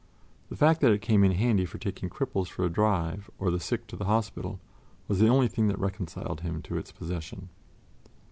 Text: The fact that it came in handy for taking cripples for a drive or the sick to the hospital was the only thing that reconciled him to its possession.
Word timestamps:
The 0.49 0.55
fact 0.55 0.81
that 0.81 0.89
it 0.91 0.99
came 1.03 1.23
in 1.23 1.33
handy 1.33 1.63
for 1.63 1.77
taking 1.77 2.09
cripples 2.09 2.47
for 2.47 2.65
a 2.65 2.71
drive 2.71 3.29
or 3.37 3.51
the 3.51 3.59
sick 3.59 3.85
to 3.85 3.95
the 3.95 4.05
hospital 4.05 4.59
was 5.07 5.19
the 5.19 5.27
only 5.29 5.47
thing 5.47 5.67
that 5.67 5.77
reconciled 5.77 6.41
him 6.41 6.63
to 6.63 6.79
its 6.79 6.91
possession. 6.91 7.49